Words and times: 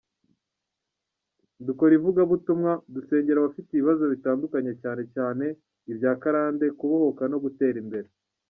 Dukora 1.65 1.93
ivugabutumwa, 1.99 2.71
dusengera 2.93 3.37
abafite 3.39 3.69
ibibazo 3.73 4.03
bitandukanye 4.13 4.73
cyane 4.81 5.03
cyane 5.15 5.45
ibya 5.91 6.13
karande 6.21 6.65
kubohoka 6.79 7.23
no 7.31 7.37
gutera 7.45 7.77
imbere. 7.85 8.07